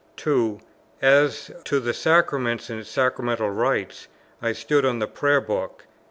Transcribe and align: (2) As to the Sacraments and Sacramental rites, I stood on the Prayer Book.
(2) 0.15 0.59
As 0.99 1.51
to 1.63 1.79
the 1.79 1.93
Sacraments 1.93 2.71
and 2.71 2.87
Sacramental 2.87 3.51
rites, 3.51 4.07
I 4.41 4.51
stood 4.51 4.83
on 4.83 4.97
the 4.97 5.05
Prayer 5.05 5.41
Book. 5.41 5.83